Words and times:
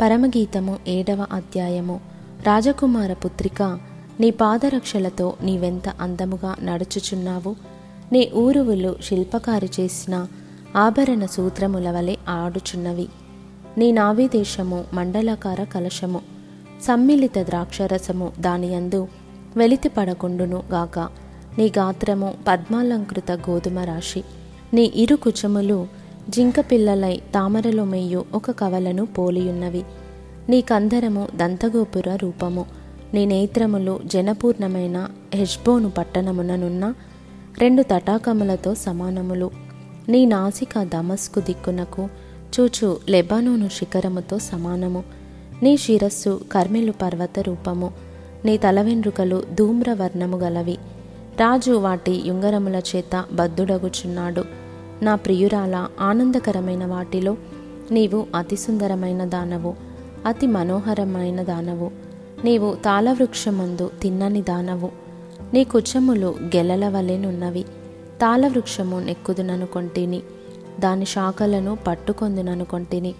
పరమగీతము 0.00 0.78
ఏడవ 0.88 1.26
అధ్యాయము. 1.32 2.00
రాజకుమార 2.46 3.12
పుత్రిక 3.12 3.62
నీ 4.20 4.30
పాదరక్షలతో 4.30 5.34
నీవెంత 5.42 5.88
అందముగా 5.88 6.56
నడుచుచున్నావు? 6.62 7.56
నీ 8.12 8.30
ఊరువులు 8.34 8.96
శిల్పకారి 9.04 9.70
చేసిన 9.80 10.26
ఆభరణ 10.76 11.26
సూత్రముల 11.26 11.90
వలె 11.90 12.16
ఆడుచున్నవి. 12.28 13.08
నీ 13.78 13.92
నావిదేశము 13.92 14.84
మండలాకార 14.92 15.64
కలశము. 15.64 16.20
సమ్మిళిత 16.82 17.38
ద్రాక్షరసము 17.38 18.32
దానియందు 18.40 19.08
వెలితి 19.56 19.88
పడకుండును 19.88 20.62
గాక. 20.72 20.98
నీ 21.58 21.72
గాత్రము 21.78 22.34
పద్మాలంకృత 22.48 23.32
గోధుమ 23.32 23.78
రాశి. 23.78 24.24
నీ 24.74 24.92
ఇరు 24.94 25.16
కుచములు 25.16 25.86
జింక 26.30 26.60
పిల్లలై 26.60 27.16
తామరలో 27.34 27.84
మెయ్యు 27.84 28.24
ఒక 28.34 28.50
కవలను 28.50 29.06
పోలియున్నవి. 29.06 29.82
నీ 30.48 30.60
కందరము 30.60 31.28
దంతగోపుర 31.36 32.16
రూపము. 32.16 32.66
నీ 33.14 33.26
నేత్రములు 33.26 34.00
జనపూర్ణమైన 34.06 35.08
హెష్బోను 35.34 35.90
పట్టణముననున్న 35.90 36.94
రెండు 37.58 37.82
తటాకములతో 37.82 38.74
సమానములు. 38.74 39.50
నీ 40.08 40.26
నాసిక 40.26 40.82
దమస్కు 40.82 41.40
దిక్కునకు 41.40 42.08
చూచు 42.60 43.00
లెబానోను 43.08 43.68
శిఖరముతో 43.68 44.38
సమానము. 44.38 45.04
నీ 45.62 45.76
శిరస్సు 45.76 46.40
కర్మిలు 46.52 46.92
పర్వత 46.92 47.40
రూపము. 47.40 47.92
నీ 48.44 48.56
తల 48.56 48.82
వెండ్రుకలు 48.82 49.42
ధూమ్రవర్ణము 49.54 50.36
గలవి. 50.36 50.78
రాజు 51.40 51.72
వాటి 51.72 52.22
యుంగరముల 52.24 52.80
చేత 52.96 53.24
బద్దుడగుచున్నాడు. 53.32 54.59
నా 55.02 55.14
ప్రియురాల 55.14 55.88
ఆనందకరమైన 56.00 56.84
వాటిలో 56.84 57.36
నీవు 57.90 58.26
అతి 58.36 58.56
సుందరమైన 58.56 59.24
దానవు 59.24 59.74
అతి 60.26 60.46
మనోహరమైన 60.46 61.42
దానవు. 61.42 61.90
నీవు 62.44 62.74
తాళవృక్షమందు 62.74 63.90
తిన్నని 64.02 64.42
దానవు. 64.42 64.90
నీ 65.54 65.64
కుచములు 65.64 66.34
గెలల 66.42 66.88
వలెనున్నవి 66.88 67.62
తాళవృక్షము 68.20 69.00
నెక్కుదుననుకొంటిని 69.00 70.22
దాని 70.80 71.04
శాఖలను 71.04 71.78
పట్టుకొందుననుకొంటిని 71.86 73.14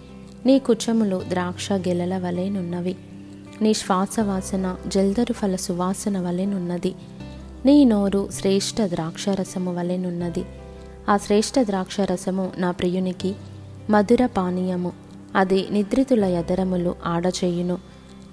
నీ 0.45 0.59
కుచములు 0.59 1.21
ద్రాక్ష 1.29 1.71
గెలల 1.73 2.17
వలెనున్నవి 2.17 2.95
నీ 3.61 3.73
శ్వాసవాసన 3.73 4.75
జల్దరు 4.87 5.33
ఫల 5.33 5.55
సువాసన 5.55 6.19
వలెనున్నది 6.19 6.95
నీ 7.65 7.85
నోరు 7.85 8.29
శ్రేష్ఠ 8.31 8.81
ద్రాక్షరసము 8.81 9.75
వలెనున్నది 9.75 10.43
ఆ 11.09 11.17
శ్రేష్ఠ 11.17 11.53
ద్రాక్షరసము 11.61 12.51
నా 12.57 12.71
ప్రియునికి 12.71 13.35
మధుర 13.89 14.25
పానీయము. 14.25 14.91
అది 15.35 15.67
నిద్రితుల 15.71 16.25
యదరములు 16.25 16.95
ఆడచేయును. 17.05 17.77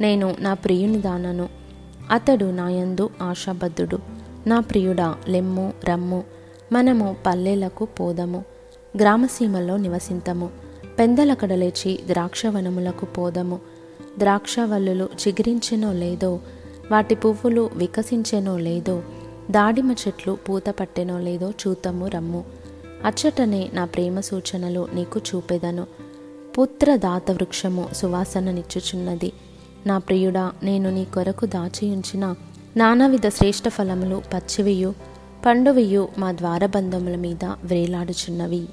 నేను 0.00 0.36
నా 0.40 0.54
ప్రియుని 0.54 0.98
దానను. 0.98 1.48
అతడు 2.10 2.44
నాయందు 2.44 3.10
ఆశాబద్ధుడు 3.22 3.98
నా 4.46 4.60
ప్రియుడా 4.60 5.14
లెమ్ము 5.28 5.72
రమ్ము. 5.84 6.24
మనము 6.72 7.16
పల్లెలకు 7.26 7.84
పోదము. 7.84 8.44
గ్రామసీమల్లో 8.98 9.76
నివసింతము. 9.76 10.50
పెందలకడ 10.98 11.52
లేచి 11.52 12.00
ద్రాక్షవనములకు 12.06 13.04
పోదము. 13.04 13.60
ద్రాక్షవల్లులు 14.18 15.04
చిగురించెనో 15.04 15.92
లేదో 15.92 16.40
వాటి 16.92 17.14
పువ్వులు 17.14 17.70
వికసించెనో 17.74 18.58
లేదో 18.58 19.02
దాడిమ 19.50 19.92
చెట్లు 19.92 20.32
పూత 20.32 20.64
పట్టెనో 20.80 21.18
లేదో 21.18 21.50
చూతము 21.50 22.08
రమ్ము. 22.08 22.44
అచ్చటనే 23.04 23.70
నా 23.72 23.84
ప్రేమ 23.84 24.20
సూచనలు 24.20 24.88
నీకు 24.94 25.20
చూపెదను. 25.20 25.86
పుత్రదాత 26.58 27.30
వృక్షము 27.30 27.88
సువాసననిచ్చుచున్నది. 27.92 29.32
నా 29.86 29.98
ప్రియుడా 29.98 30.52
నేను 30.62 30.90
నీ 30.90 31.04
కొరకు 31.04 31.46
దాచియుంచిన 31.46 32.34
నానావిధ 32.76 33.28
శ్రేష్ఠ 33.28 33.68
ఫలములు 33.68 34.22
పచ్చివియు 34.34 34.94
పండువియు 35.46 36.08
మా 36.18 36.32
ద్వారబంధముల 36.32 37.16
మీద 37.16 37.44
వ్రేలాడుచున్నవి 37.44 38.66